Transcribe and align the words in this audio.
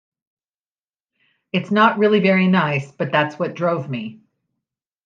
It's 1.53 1.69
not 1.69 1.99
really 1.99 2.21
very 2.21 2.47
nice, 2.47 2.91
but 2.91 3.11
that's 3.11 3.37
what 3.37 3.53
drove 3.53 3.87
me. 3.87 4.21